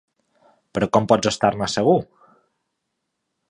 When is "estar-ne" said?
1.33-1.69